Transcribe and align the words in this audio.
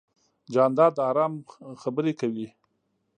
جانداد 0.53 0.91
د 0.97 0.99
ارام 1.09 1.33
خبرې 1.81 2.13
کوي. 2.19 2.47